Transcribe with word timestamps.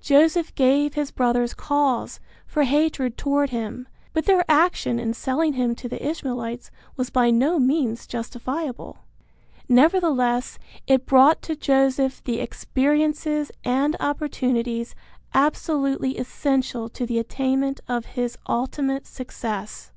Joseph 0.00 0.52
gave 0.56 0.94
his 0.94 1.12
brothers 1.12 1.54
cause 1.54 2.18
for 2.44 2.64
hatred 2.64 3.16
toward 3.16 3.50
him, 3.50 3.86
but 4.12 4.24
their 4.24 4.44
action 4.48 4.98
in 4.98 5.14
selling 5.14 5.52
him 5.52 5.76
to 5.76 5.88
the 5.88 6.04
Ishmaelites 6.04 6.72
was 6.96 7.08
by 7.08 7.30
no 7.30 7.60
means 7.60 8.08
justifiable. 8.08 9.04
Nevertheless 9.68 10.58
it 10.88 11.06
brought 11.06 11.40
to 11.42 11.54
Joseph 11.54 12.20
the 12.24 12.40
experiences 12.40 13.52
and 13.62 13.94
opportunities 14.00 14.96
absolutely 15.32 16.18
essential 16.18 16.88
to 16.88 17.06
the 17.06 17.20
attainment 17.20 17.78
of 17.86 18.06
his 18.06 18.36
ultimate 18.48 19.06
success. 19.06 19.92